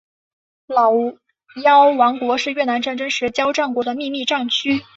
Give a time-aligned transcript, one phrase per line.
[0.67, 0.93] 老
[1.61, 4.81] 挝王国是越南战争时交战国的秘密战区。